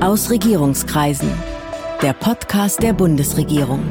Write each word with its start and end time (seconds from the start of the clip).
Aus 0.00 0.30
Regierungskreisen. 0.30 1.30
Der 2.02 2.12
Podcast 2.12 2.82
der 2.82 2.92
Bundesregierung. 2.92 3.82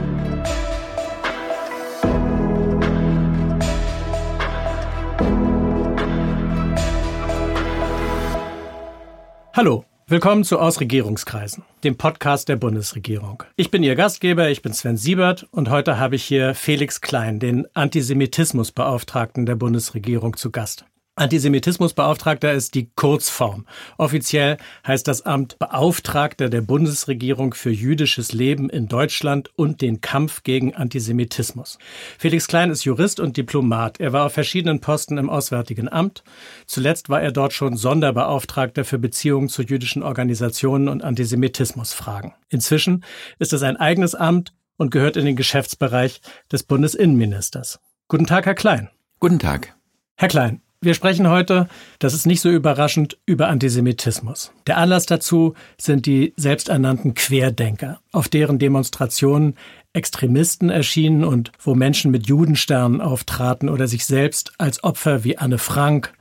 Hallo, 9.53 9.85
willkommen 10.05 10.43
zu 10.43 10.59
Aus 10.59 10.79
Regierungskreisen, 10.79 11.63
dem 11.83 11.97
Podcast 11.97 12.49
der 12.49 12.57
Bundesregierung. 12.57 13.41
Ich 13.55 13.71
bin 13.71 13.81
Ihr 13.81 13.95
Gastgeber, 13.95 14.49
ich 14.49 14.61
bin 14.61 14.73
Sven 14.73 14.97
Siebert 14.97 15.47
und 15.49 15.71
heute 15.71 15.97
habe 15.97 16.15
ich 16.15 16.23
hier 16.23 16.53
Felix 16.53 17.01
Klein, 17.01 17.39
den 17.39 17.65
Antisemitismusbeauftragten 17.73 19.47
der 19.47 19.55
Bundesregierung, 19.55 20.37
zu 20.37 20.51
Gast. 20.51 20.85
Antisemitismusbeauftragter 21.17 22.51
ist 22.51 22.75
die 22.75 22.89
Kurzform. 22.93 23.65
Offiziell 23.97 24.57
heißt 24.85 25.07
das 25.07 25.21
Amt 25.21 25.57
Beauftragter 25.59 26.49
der 26.49 26.59
Bundesregierung 26.59 27.53
für 27.53 27.69
jüdisches 27.69 28.33
Leben 28.33 28.69
in 28.69 28.89
Deutschland 28.89 29.49
und 29.55 29.81
den 29.81 30.01
Kampf 30.01 30.43
gegen 30.43 30.75
Antisemitismus. 30.75 31.79
Felix 32.17 32.47
Klein 32.47 32.69
ist 32.69 32.83
Jurist 32.83 33.21
und 33.21 33.37
Diplomat. 33.37 34.01
Er 34.01 34.11
war 34.11 34.25
auf 34.25 34.33
verschiedenen 34.33 34.81
Posten 34.81 35.17
im 35.17 35.29
Auswärtigen 35.29 35.87
Amt. 35.87 36.25
Zuletzt 36.65 37.07
war 37.07 37.21
er 37.21 37.31
dort 37.31 37.53
schon 37.53 37.77
Sonderbeauftragter 37.77 38.83
für 38.83 38.99
Beziehungen 38.99 39.47
zu 39.47 39.61
jüdischen 39.61 40.03
Organisationen 40.03 40.89
und 40.89 41.01
Antisemitismusfragen. 41.01 42.33
Inzwischen 42.49 43.05
ist 43.39 43.53
es 43.53 43.63
ein 43.63 43.77
eigenes 43.77 44.15
Amt 44.15 44.53
und 44.75 44.91
gehört 44.91 45.15
in 45.15 45.25
den 45.25 45.37
Geschäftsbereich 45.37 46.19
des 46.51 46.63
Bundesinnenministers. 46.63 47.79
Guten 48.09 48.25
Tag, 48.25 48.45
Herr 48.45 48.55
Klein. 48.55 48.89
Guten 49.21 49.39
Tag. 49.39 49.75
Herr 50.17 50.27
Klein, 50.27 50.61
wir 50.85 50.93
sprechen 50.93 51.29
heute, 51.29 51.67
das 51.99 52.13
ist 52.13 52.25
nicht 52.25 52.41
so 52.41 52.49
überraschend, 52.49 53.17
über 53.25 53.49
Antisemitismus. 53.49 54.51
Der 54.67 54.77
Anlass 54.77 55.05
dazu 55.05 55.53
sind 55.77 56.05
die 56.05 56.33
selbsternannten 56.37 57.13
Querdenker, 57.13 57.99
auf 58.11 58.29
deren 58.29 58.59
Demonstrationen 58.59 59.55
Extremisten 59.93 60.69
erschienen 60.69 61.23
und 61.23 61.51
wo 61.59 61.73
Menschen 61.73 62.11
mit 62.11 62.27
Judensternen 62.27 63.01
auftraten 63.01 63.69
oder 63.69 63.87
sich 63.87 64.05
selbst 64.05 64.53
als 64.57 64.83
Opfer 64.83 65.23
wie 65.23 65.37
Anne 65.37 65.57
Frank 65.57 66.13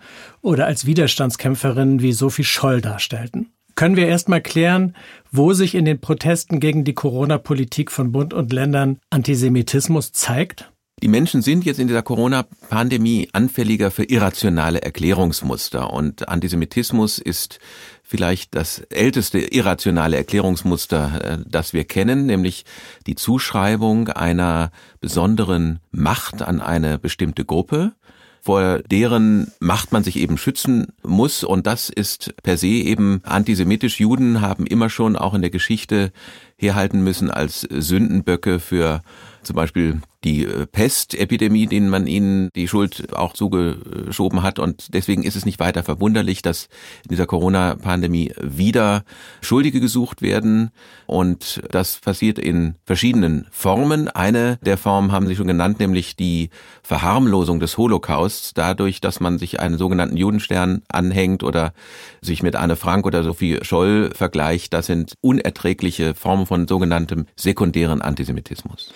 oder 0.42 0.66
als 0.66 0.86
Widerstandskämpferinnen 0.86 2.00
wie 2.00 2.12
Sophie 2.12 2.44
Scholl 2.44 2.80
darstellten. 2.80 3.50
Können 3.74 3.96
wir 3.96 4.06
erstmal 4.06 4.40
klären, 4.40 4.94
wo 5.32 5.52
sich 5.52 5.74
in 5.74 5.84
den 5.84 6.00
Protesten 6.00 6.60
gegen 6.60 6.84
die 6.84 6.94
Corona-Politik 6.94 7.90
von 7.90 8.12
Bund 8.12 8.32
und 8.32 8.52
Ländern 8.52 8.98
Antisemitismus 9.10 10.12
zeigt? 10.12 10.70
Die 11.04 11.08
Menschen 11.08 11.42
sind 11.42 11.66
jetzt 11.66 11.78
in 11.78 11.86
dieser 11.86 12.00
Corona-Pandemie 12.00 13.28
anfälliger 13.34 13.90
für 13.90 14.04
irrationale 14.04 14.80
Erklärungsmuster 14.80 15.92
und 15.92 16.30
Antisemitismus 16.30 17.18
ist 17.18 17.58
vielleicht 18.02 18.54
das 18.54 18.78
älteste 18.88 19.38
irrationale 19.38 20.16
Erklärungsmuster, 20.16 21.20
äh, 21.22 21.38
das 21.46 21.74
wir 21.74 21.84
kennen, 21.84 22.24
nämlich 22.24 22.64
die 23.06 23.16
Zuschreibung 23.16 24.08
einer 24.08 24.70
besonderen 25.02 25.80
Macht 25.90 26.40
an 26.40 26.62
eine 26.62 26.98
bestimmte 26.98 27.44
Gruppe 27.44 27.92
vor 28.40 28.80
deren 28.90 29.52
Macht 29.58 29.92
man 29.92 30.04
sich 30.04 30.16
eben 30.16 30.36
schützen 30.36 30.88
muss. 31.02 31.44
Und 31.44 31.66
das 31.66 31.88
ist 31.88 32.34
per 32.42 32.58
se 32.58 32.66
eben 32.66 33.22
antisemitisch. 33.24 34.00
Juden 34.00 34.42
haben 34.42 34.66
immer 34.66 34.90
schon 34.90 35.16
auch 35.16 35.32
in 35.32 35.40
der 35.40 35.50
Geschichte 35.50 36.12
herhalten 36.56 37.02
müssen 37.02 37.30
als 37.30 37.62
Sündenböcke 37.62 38.60
für 38.60 39.00
zum 39.44 39.56
Beispiel 39.56 40.00
die 40.24 40.44
äh, 40.44 40.66
Pestepidemie, 40.66 41.66
denen 41.66 41.88
man 41.88 42.06
ihnen 42.06 42.48
die 42.54 42.66
Schuld 42.66 43.14
auch 43.14 43.34
zugeschoben 43.34 44.42
hat. 44.42 44.58
Und 44.58 44.94
deswegen 44.94 45.22
ist 45.22 45.36
es 45.36 45.44
nicht 45.44 45.60
weiter 45.60 45.82
verwunderlich, 45.82 46.42
dass 46.42 46.68
in 47.04 47.10
dieser 47.10 47.26
Corona-Pandemie 47.26 48.32
wieder 48.40 49.04
Schuldige 49.40 49.80
gesucht 49.80 50.22
werden. 50.22 50.70
Und 51.06 51.62
das 51.70 51.98
passiert 51.98 52.38
in 52.38 52.74
verschiedenen 52.84 53.46
Formen. 53.50 54.08
Eine 54.08 54.58
der 54.62 54.78
Formen 54.78 55.12
haben 55.12 55.26
Sie 55.26 55.36
schon 55.36 55.46
genannt, 55.46 55.78
nämlich 55.78 56.16
die 56.16 56.50
Verharmlosung 56.82 57.60
des 57.60 57.76
Holocausts, 57.76 58.54
dadurch, 58.54 59.00
dass 59.00 59.20
man 59.20 59.38
sich 59.38 59.60
einen 59.60 59.78
sogenannten 59.78 60.16
Judenstern 60.16 60.82
anhängt 60.88 61.42
oder 61.42 61.74
sich 62.22 62.42
mit 62.42 62.56
Anne 62.56 62.76
Frank 62.76 63.06
oder 63.06 63.22
Sophie 63.22 63.58
Scholl 63.62 64.10
vergleicht. 64.14 64.72
Das 64.72 64.86
sind 64.86 65.14
unerträgliche 65.20 66.14
Formen 66.14 66.46
von 66.46 66.66
sogenanntem 66.66 67.26
sekundären 67.36 68.00
Antisemitismus. 68.00 68.92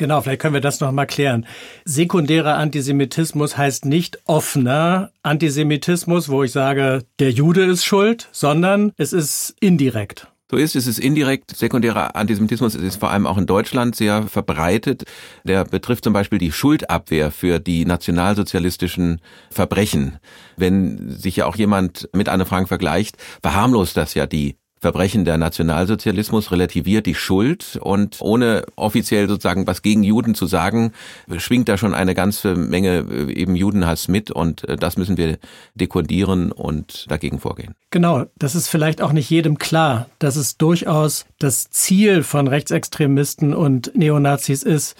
Genau, 0.00 0.22
vielleicht 0.22 0.40
können 0.40 0.54
wir 0.54 0.62
das 0.62 0.80
noch 0.80 0.92
mal 0.92 1.04
klären. 1.04 1.44
Sekundärer 1.84 2.56
Antisemitismus 2.56 3.58
heißt 3.58 3.84
nicht 3.84 4.18
offener 4.24 5.10
Antisemitismus, 5.22 6.30
wo 6.30 6.42
ich 6.42 6.52
sage, 6.52 7.04
der 7.18 7.30
Jude 7.32 7.64
ist 7.64 7.84
schuld, 7.84 8.26
sondern 8.32 8.92
es 8.96 9.12
ist 9.12 9.54
indirekt. 9.60 10.26
So 10.50 10.56
ist 10.56 10.74
es, 10.74 10.86
ist 10.86 10.98
indirekt. 10.98 11.54
Sekundärer 11.54 12.16
Antisemitismus 12.16 12.76
ist 12.76 12.98
vor 12.98 13.10
allem 13.10 13.26
auch 13.26 13.36
in 13.36 13.44
Deutschland 13.44 13.94
sehr 13.94 14.22
verbreitet. 14.22 15.04
Der 15.44 15.64
betrifft 15.64 16.04
zum 16.04 16.14
Beispiel 16.14 16.38
die 16.38 16.50
Schuldabwehr 16.50 17.30
für 17.30 17.58
die 17.58 17.84
nationalsozialistischen 17.84 19.20
Verbrechen. 19.50 20.18
Wenn 20.56 21.10
sich 21.10 21.36
ja 21.36 21.44
auch 21.44 21.56
jemand 21.56 22.08
mit 22.14 22.30
Anne 22.30 22.46
Frank 22.46 22.68
vergleicht, 22.68 23.18
verharmlost 23.42 23.98
das 23.98 24.14
ja 24.14 24.26
die 24.26 24.56
Verbrechen 24.80 25.26
der 25.26 25.36
Nationalsozialismus 25.36 26.50
relativiert 26.52 27.04
die 27.04 27.14
Schuld 27.14 27.78
und 27.82 28.16
ohne 28.20 28.64
offiziell 28.76 29.28
sozusagen 29.28 29.66
was 29.66 29.82
gegen 29.82 30.02
Juden 30.02 30.34
zu 30.34 30.46
sagen, 30.46 30.92
schwingt 31.36 31.68
da 31.68 31.76
schon 31.76 31.92
eine 31.92 32.14
ganze 32.14 32.54
Menge 32.54 33.04
äh, 33.10 33.32
eben 33.32 33.56
Judenhass 33.56 34.08
mit 34.08 34.30
und 34.30 34.66
äh, 34.68 34.76
das 34.76 34.96
müssen 34.96 35.18
wir 35.18 35.38
dekodieren 35.74 36.50
und 36.50 37.04
dagegen 37.10 37.40
vorgehen. 37.40 37.74
Genau, 37.90 38.24
das 38.38 38.54
ist 38.54 38.68
vielleicht 38.68 39.02
auch 39.02 39.12
nicht 39.12 39.28
jedem 39.28 39.58
klar, 39.58 40.06
dass 40.18 40.36
es 40.36 40.56
durchaus 40.56 41.26
das 41.38 41.68
Ziel 41.70 42.22
von 42.22 42.48
Rechtsextremisten 42.48 43.52
und 43.52 43.94
Neonazis 43.94 44.62
ist, 44.62 44.96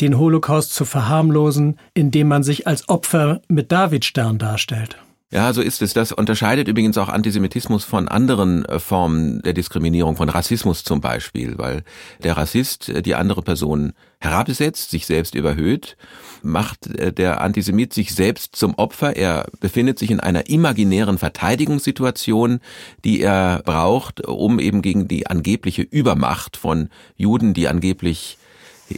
den 0.00 0.18
Holocaust 0.18 0.74
zu 0.74 0.84
verharmlosen, 0.84 1.78
indem 1.94 2.26
man 2.26 2.42
sich 2.42 2.66
als 2.66 2.88
Opfer 2.88 3.40
mit 3.46 3.70
Davidstern 3.70 4.38
darstellt. 4.38 4.96
Ja, 5.32 5.54
so 5.54 5.62
ist 5.62 5.80
es. 5.80 5.94
Das 5.94 6.12
unterscheidet 6.12 6.68
übrigens 6.68 6.98
auch 6.98 7.08
Antisemitismus 7.08 7.84
von 7.84 8.06
anderen 8.06 8.66
äh, 8.66 8.78
Formen 8.78 9.40
der 9.40 9.54
Diskriminierung, 9.54 10.16
von 10.16 10.28
Rassismus 10.28 10.84
zum 10.84 11.00
Beispiel, 11.00 11.56
weil 11.56 11.84
der 12.22 12.36
Rassist 12.36 12.90
äh, 12.90 13.00
die 13.00 13.14
andere 13.14 13.40
Person 13.40 13.94
herabsetzt, 14.20 14.90
sich 14.90 15.06
selbst 15.06 15.34
überhöht, 15.34 15.96
macht 16.42 16.86
äh, 16.98 17.14
der 17.14 17.40
Antisemit 17.40 17.94
sich 17.94 18.14
selbst 18.14 18.56
zum 18.56 18.74
Opfer. 18.74 19.16
Er 19.16 19.46
befindet 19.58 19.98
sich 19.98 20.10
in 20.10 20.20
einer 20.20 20.50
imaginären 20.50 21.16
Verteidigungssituation, 21.16 22.60
die 23.02 23.22
er 23.22 23.62
braucht, 23.64 24.26
um 24.26 24.60
eben 24.60 24.82
gegen 24.82 25.08
die 25.08 25.28
angebliche 25.28 25.80
Übermacht 25.80 26.58
von 26.58 26.90
Juden, 27.16 27.54
die 27.54 27.68
angeblich 27.68 28.36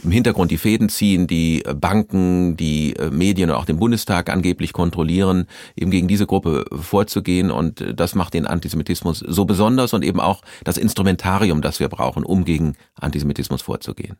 im 0.03 0.11
Hintergrund 0.11 0.51
die 0.51 0.57
Fäden 0.57 0.89
ziehen, 0.89 1.27
die 1.27 1.63
äh, 1.65 1.73
Banken, 1.73 2.57
die 2.57 2.95
äh, 2.95 3.09
Medien 3.09 3.49
und 3.49 3.55
auch 3.55 3.65
den 3.65 3.77
Bundestag 3.77 4.29
angeblich 4.29 4.73
kontrollieren, 4.73 5.47
eben 5.75 5.91
gegen 5.91 6.07
diese 6.07 6.25
Gruppe 6.25 6.65
vorzugehen. 6.71 7.51
Und 7.51 7.81
äh, 7.81 7.93
das 7.93 8.15
macht 8.15 8.33
den 8.33 8.45
Antisemitismus 8.45 9.19
so 9.19 9.45
besonders 9.45 9.93
und 9.93 10.03
eben 10.03 10.19
auch 10.19 10.41
das 10.63 10.77
Instrumentarium, 10.77 11.61
das 11.61 11.79
wir 11.79 11.89
brauchen, 11.89 12.23
um 12.23 12.45
gegen 12.45 12.75
Antisemitismus 12.95 13.61
vorzugehen. 13.61 14.17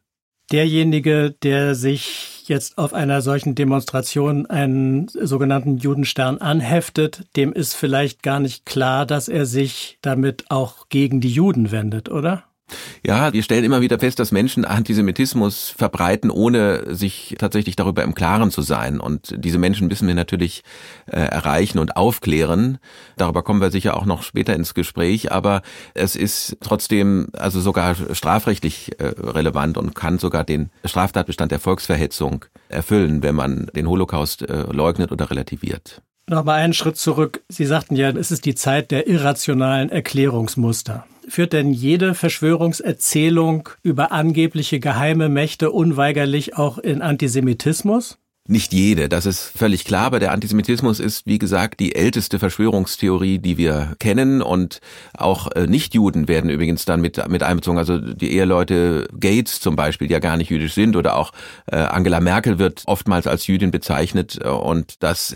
Derjenige, 0.52 1.36
der 1.41 1.74
sich 1.74 2.44
jetzt 2.47 2.78
auf 2.78 2.94
einer 2.94 3.22
solchen 3.22 3.56
Demonstration 3.56 4.46
einen 4.46 5.07
sogenannten 5.07 5.78
Judenstern 5.78 6.38
anheftet, 6.38 7.24
dem 7.36 7.52
ist 7.52 7.74
vielleicht 7.74 8.22
gar 8.22 8.40
nicht 8.40 8.66
klar, 8.66 9.07
dass 9.07 9.28
er 9.28 9.47
sich 9.47 9.97
damit 10.02 10.46
auch 10.50 10.88
gegen 10.90 11.19
die 11.19 11.31
Juden 11.31 11.72
wendet, 11.72 12.09
oder? 12.09 12.44
Ja, 13.05 13.33
wir 13.33 13.43
stellen 13.43 13.63
immer 13.63 13.81
wieder 13.81 13.99
fest, 13.99 14.17
dass 14.19 14.31
Menschen 14.31 14.65
Antisemitismus 14.65 15.69
verbreiten, 15.69 16.31
ohne 16.31 16.95
sich 16.95 17.35
tatsächlich 17.37 17.75
darüber 17.75 18.03
im 18.03 18.15
Klaren 18.15 18.49
zu 18.49 18.63
sein. 18.63 18.99
Und 18.99 19.35
diese 19.37 19.59
Menschen 19.59 19.87
müssen 19.87 20.07
wir 20.07 20.15
natürlich 20.15 20.63
äh, 21.05 21.19
erreichen 21.19 21.77
und 21.77 21.95
aufklären. 21.95 22.79
Darüber 23.17 23.43
kommen 23.43 23.61
wir 23.61 23.69
sicher 23.69 23.95
auch 23.95 24.06
noch 24.06 24.23
später 24.23 24.56
ins 24.56 24.73
Gespräch. 24.73 25.31
Aber 25.31 25.62
es 25.94 26.15
ist 26.15 26.57
trotzdem 26.62 27.27
also 27.33 27.62
sogar 27.62 27.95
strafrechtlich 28.13 29.00
äh, 29.00 29.13
relevant 29.19 29.77
und 29.77 29.94
kann 29.94 30.18
sogar 30.18 30.44
den 30.44 30.71
Straftatbestand 30.83 31.51
der 31.51 31.59
Volksverhetzung 31.59 32.45
erfüllen, 32.69 33.21
wenn 33.21 33.35
man 33.35 33.68
den 33.75 33.88
Holocaust 33.88 34.41
äh, 34.41 34.63
leugnet 34.71 35.11
oder 35.11 35.29
relativiert. 35.29 36.01
Nochmal 36.27 36.60
einen 36.62 36.74
Schritt 36.74 36.98
zurück. 36.98 37.44
Sie 37.50 37.66
sagten 37.66 37.95
ja, 37.95 38.10
es 38.10 38.31
ist 38.31 38.45
die 38.45 38.56
Zeit 38.56 38.89
der 38.89 39.07
irrationalen 39.07 39.89
Erklärungsmuster. 39.89 41.06
Führt 41.27 41.54
denn 41.54 41.72
jede 41.72 42.16
Verschwörungserzählung 42.16 43.69
über 43.83 44.12
angebliche 44.12 44.80
geheime 44.80 45.30
Mächte 45.30 45.72
unweigerlich 45.72 46.57
auch 46.57 46.77
in 46.77 47.01
Antisemitismus? 47.01 48.18
Nicht 48.48 48.74
jede, 48.74 49.10
das 49.10 49.25
ist 49.25 49.51
völlig 49.57 49.86
klar, 49.86 50.06
aber 50.06 50.19
der 50.19 50.31
Antisemitismus 50.31 51.00
ist, 51.00 51.25
wie 51.25 51.39
gesagt, 51.39 51.80
die 51.80 51.95
älteste 51.95 52.38
Verschwörungstheorie, 52.38 53.39
die 53.39 53.57
wir 53.57 53.95
kennen 53.98 54.44
und 54.44 54.81
auch 55.18 55.51
äh, 55.54 55.66
Nichtjuden 55.66 56.28
werden 56.28 56.51
übrigens 56.51 56.86
dann 56.86 57.01
mit, 57.01 57.28
mit 57.28 57.42
einbezogen. 57.42 57.80
Also 57.80 57.98
die 57.98 58.33
Eheleute 58.33 59.07
Gates 59.19 59.62
zum 59.62 59.75
Beispiel, 59.75 60.07
die 60.07 60.13
ja 60.13 60.19
gar 60.19 60.38
nicht 60.38 60.51
jüdisch 60.51 60.75
sind 60.75 60.95
oder 60.95 61.16
auch 61.16 61.31
äh, 61.66 61.78
Angela 61.78 62.19
Merkel 62.19 62.60
wird 62.60 62.83
oftmals 62.86 63.25
als 63.25 63.48
Jüdin 63.48 63.71
bezeichnet 63.71 64.38
äh, 64.44 64.48
und 64.48 65.01
das 65.01 65.36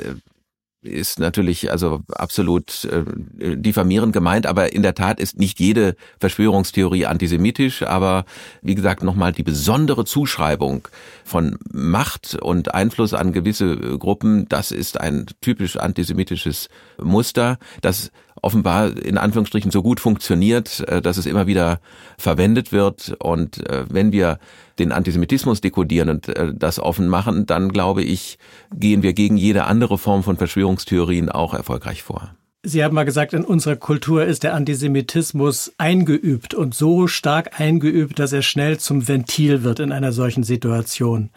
ist 0.82 1.20
natürlich 1.20 1.72
also 1.72 2.02
absolut 2.10 2.86
äh, 2.86 3.58
diffamierend 3.58 4.14
gemeint, 4.14 4.46
aber 4.46 4.72
in 4.72 4.82
der 4.82 4.96
Tat 4.96 5.20
ist 5.20 5.38
nicht 5.38 5.60
jede 5.60 5.96
Verschwörungstheorie 6.20 7.06
antisemitisch, 7.06 7.84
aber 7.84 8.26
wie 8.62 8.76
gesagt 8.76 9.04
nochmal 9.04 9.34
die 9.34 9.44
besondere 9.44 10.06
Zuschreibung 10.06 10.88
von 11.26 11.58
Macht 11.72 12.36
und 12.36 12.74
Einfluss 12.74 13.14
an 13.14 13.34
gewisse 13.34 13.76
Gruppen, 13.98 14.48
das 14.48 14.72
ist 14.72 15.00
ein 15.00 15.26
typisch 15.42 15.76
antisemitisches 15.76 16.70
Muster, 17.02 17.58
das 17.82 18.12
offenbar 18.42 18.98
in 18.98 19.18
Anführungsstrichen 19.18 19.72
so 19.72 19.82
gut 19.82 20.00
funktioniert, 20.00 20.82
äh, 20.88 21.02
dass 21.02 21.18
es 21.18 21.26
immer 21.26 21.48
wieder 21.48 21.80
verwendet 22.18 22.72
wird. 22.72 23.16
Und 23.20 23.68
äh, 23.70 23.86
wenn 23.90 24.12
wir 24.12 24.40
den 24.80 24.92
Antisemitismus 24.92 25.62
dekodieren 25.62 26.10
und 26.10 26.30
äh, 26.30 26.54
das 26.54 26.80
offen 26.80 27.08
machen, 27.08 27.46
dann 27.46 27.70
glaube 27.70 28.04
ich, 28.04 28.40
gehen 28.74 29.04
wir 29.04 29.14
gegen 29.14 29.38
jede 29.38 29.66
andere 29.66 29.98
Form 29.98 30.24
von 30.24 30.38
Verschwörungstheorien 30.38 31.30
auch 31.30 31.54
erfolgreich 31.54 32.04
vor. 32.04 32.32
Sie 32.62 32.84
haben 32.84 32.94
mal 32.94 33.06
gesagt, 33.06 33.32
in 33.32 33.46
unserer 33.46 33.78
Kultur 33.78 34.26
ist 34.26 34.44
der 34.44 34.54
Antisemitismus 34.54 35.72
eingeübt 35.78 36.54
und 36.54 36.76
so 36.76 37.08
stark 37.08 37.58
eingeübt, 37.62 38.20
dass 38.20 38.34
er 38.34 38.42
schnell 38.42 38.78
zum 38.78 39.08
Ventil 39.08 39.64
wird 39.64 39.80
in 39.80 39.94
einer 39.94 40.12
solchen 40.12 40.44
Situation. 40.44 41.30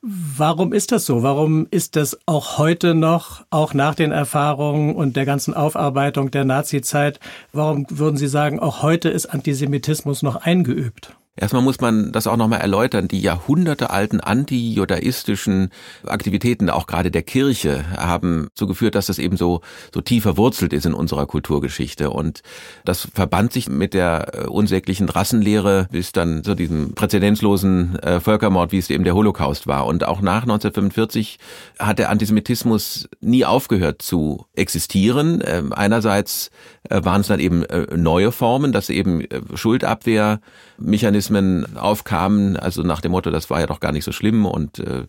Warum 0.00 0.72
ist 0.72 0.92
das 0.92 1.06
so? 1.06 1.24
Warum 1.24 1.66
ist 1.72 1.96
das 1.96 2.20
auch 2.24 2.58
heute 2.58 2.94
noch, 2.94 3.44
auch 3.50 3.74
nach 3.74 3.96
den 3.96 4.12
Erfahrungen 4.12 4.94
und 4.94 5.16
der 5.16 5.24
ganzen 5.24 5.54
Aufarbeitung 5.54 6.30
der 6.30 6.44
Nazizeit, 6.44 7.18
warum 7.52 7.84
würden 7.90 8.16
Sie 8.16 8.28
sagen, 8.28 8.60
auch 8.60 8.80
heute 8.80 9.08
ist 9.08 9.26
Antisemitismus 9.26 10.22
noch 10.22 10.36
eingeübt? 10.36 11.16
Erstmal 11.40 11.62
muss 11.62 11.80
man 11.80 12.12
das 12.12 12.26
auch 12.26 12.36
nochmal 12.36 12.60
erläutern. 12.60 13.08
Die 13.08 13.20
jahrhundertealten 13.20 14.20
antijudaistischen 14.20 15.70
Aktivitäten, 16.06 16.68
auch 16.68 16.86
gerade 16.86 17.10
der 17.10 17.22
Kirche, 17.22 17.82
haben 17.96 18.48
so 18.54 18.66
geführt, 18.66 18.94
dass 18.94 19.06
das 19.06 19.18
eben 19.18 19.38
so, 19.38 19.62
so 19.94 20.02
tief 20.02 20.24
verwurzelt 20.24 20.74
ist 20.74 20.84
in 20.84 20.92
unserer 20.92 21.24
Kulturgeschichte. 21.26 22.10
Und 22.10 22.42
das 22.84 23.08
verband 23.14 23.54
sich 23.54 23.70
mit 23.70 23.94
der 23.94 24.34
äh, 24.34 24.46
unsäglichen 24.48 25.08
Rassenlehre 25.08 25.88
bis 25.90 26.12
dann 26.12 26.44
zu 26.44 26.54
diesem 26.54 26.94
präzedenzlosen 26.94 27.98
äh, 28.00 28.20
Völkermord, 28.20 28.72
wie 28.72 28.78
es 28.78 28.90
eben 28.90 29.04
der 29.04 29.14
Holocaust 29.14 29.66
war. 29.66 29.86
Und 29.86 30.04
auch 30.04 30.20
nach 30.20 30.42
1945 30.42 31.38
hat 31.78 31.98
der 31.98 32.10
Antisemitismus 32.10 33.08
nie 33.22 33.46
aufgehört 33.46 34.02
zu 34.02 34.44
existieren. 34.54 35.42
Ähm, 35.46 35.72
einerseits 35.72 36.50
äh, 36.90 37.02
waren 37.02 37.22
es 37.22 37.28
dann 37.28 37.40
eben 37.40 37.64
neue 37.94 38.32
Formen, 38.32 38.72
dass 38.72 38.90
eben 38.90 39.24
Schuldabwehrmechanismen 39.54 41.29
Mechanismen 41.30 41.76
aufkamen, 41.76 42.56
also 42.56 42.82
nach 42.82 43.00
dem 43.00 43.12
Motto, 43.12 43.30
das 43.30 43.50
war 43.50 43.60
ja 43.60 43.66
doch 43.66 43.80
gar 43.80 43.92
nicht 43.92 44.04
so 44.04 44.12
schlimm 44.12 44.46
und 44.46 44.78
äh, 44.78 45.04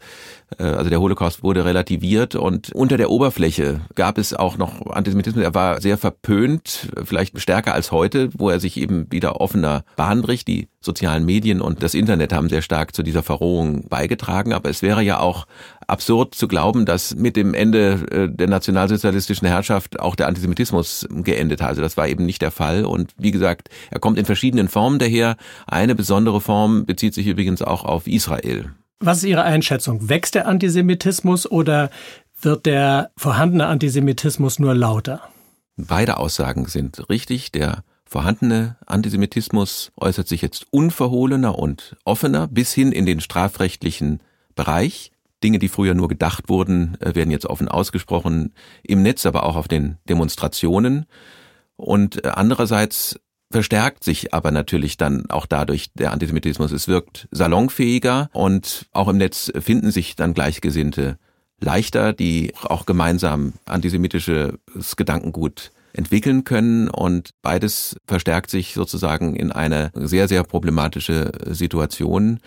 äh, 0.58 0.64
also 0.64 0.90
der 0.90 1.00
Holocaust 1.00 1.44
wurde 1.44 1.66
relativiert 1.66 2.36
und 2.36 2.72
unter 2.74 2.98
der 2.98 3.10
Oberfläche 3.10 3.82
gab 3.96 4.18
es 4.18 4.34
auch 4.34 4.58
noch 4.58 4.86
Antisemitismus. 4.88 5.44
Er 5.44 5.54
war 5.54 5.82
sehr 5.82 5.98
verpönt, 5.98 6.90
vielleicht 7.04 7.40
stärker 7.40 7.74
als 7.74 7.92
heute, 7.92 8.30
wo 8.34 8.50
er 8.50 8.60
sich 8.60 8.78
eben 8.78 9.12
wieder 9.12 9.42
offener 9.42 9.84
bricht. 9.96 10.48
Die 10.48 10.68
sozialen 10.82 11.26
Medien 11.26 11.62
und 11.62 11.84
das 11.84 11.94
Internet 11.94 12.34
haben 12.34 12.50
sehr 12.50 12.64
stark 12.64 12.96
zu 12.96 13.04
dieser 13.04 13.22
Verrohung 13.22 13.88
beigetragen. 13.88 14.52
Aber 14.52 14.70
es 14.70 14.82
wäre 14.82 15.04
ja 15.04 15.20
auch 15.20 15.46
absurd 15.88 16.34
zu 16.34 16.48
glauben, 16.48 16.86
dass 16.86 17.16
mit 17.16 17.36
dem 17.36 17.54
Ende 17.54 18.06
äh, 18.12 18.28
der 18.30 18.48
nationalsozialistischen 18.48 19.48
Herrschaft 19.48 20.00
auch 20.00 20.16
der 20.16 20.28
Antisemitismus 20.28 21.08
geendet 21.10 21.62
hat. 21.62 21.70
Also 21.70 21.82
das 21.82 21.98
war 21.98 22.08
eben 22.08 22.26
nicht 22.26 22.42
der 22.42 22.52
Fall. 22.52 22.86
Und 22.86 23.12
wie 23.18 23.32
gesagt, 23.32 23.70
er 23.92 24.00
kommt 24.00 24.18
in 24.18 24.26
verschiedenen 24.26 24.68
Formen 24.68 24.98
daher. 24.98 25.38
Eine 25.68 25.94
besondere 25.94 26.42
Form 26.42 26.86
bezieht 26.86 27.14
sich 27.14 27.28
übrigens 27.28 27.62
auch 27.62 27.86
auf 27.86 28.08
Israel. 28.08 28.72
Was 29.00 29.18
ist 29.20 29.26
Ihre 29.26 29.44
Einschätzung? 29.44 30.10
Wächst 30.10 30.36
der 30.36 30.48
Antisemitismus 30.48 31.50
oder 31.50 31.90
wird 32.42 32.66
der 32.66 33.12
vorhandene 33.18 33.68
Antisemitismus 33.68 34.58
nur 34.58 34.74
lauter? 34.74 35.22
Beide 35.78 36.18
Aussagen 36.18 36.66
sind 36.66 37.10
richtig. 37.10 37.52
Der 37.52 37.84
vorhandene 38.12 38.76
Antisemitismus 38.86 39.94
äußert 39.96 40.28
sich 40.28 40.42
jetzt 40.42 40.68
unverhohlener 40.70 41.58
und 41.58 41.96
offener 42.04 42.48
bis 42.48 42.74
hin 42.74 42.92
in 42.92 43.06
den 43.06 43.22
strafrechtlichen 43.22 44.20
Bereich. 44.54 45.14
Dinge, 45.46 45.60
die 45.60 45.70
früher 45.70 45.94
nur 45.94 46.10
gedacht 46.10 46.50
wurden, 46.50 47.00
äh, 47.00 47.16
werden 47.16 47.32
jetzt 47.32 47.46
offen 47.46 47.70
ausgesprochen, 47.70 48.54
im 48.84 49.02
Netz, 49.02 49.26
aber 49.26 49.44
auch 49.44 49.56
auf 49.56 49.70
den 49.70 49.98
Demonstrationen. 50.10 51.06
Und 51.78 52.26
äh, 52.26 52.28
andererseits 52.28 53.18
verstärkt 53.50 54.04
sich 54.04 54.34
aber 54.34 54.52
natürlich 54.52 54.98
dann 54.98 55.30
auch 55.30 55.46
dadurch 55.46 55.94
der 55.94 56.12
Antisemitismus. 56.12 56.74
Es 56.74 56.90
wirkt 56.90 57.30
salonfähiger 57.32 58.30
und 58.34 58.88
auch 58.92 59.08
im 59.08 59.18
Netz 59.18 59.54
finden 59.58 59.90
sich 59.90 60.18
dann 60.18 60.34
Gleichgesinnte 60.34 61.18
leichter, 61.62 62.12
die 62.12 62.54
auch 62.62 62.86
gemeinsam 62.86 63.54
antisemitisches 63.66 64.98
Gedankengut 64.98 65.72
entwickeln 65.94 66.44
können 66.44 66.90
und 66.90 67.32
beides 67.42 67.96
verstärkt 68.08 68.50
sich 68.50 68.74
sozusagen 68.74 69.36
in 69.36 69.52
eine 69.52 69.92
sehr, 69.96 70.28
sehr 70.28 70.44
problematische 70.44 71.32
Situation. 71.48 72.40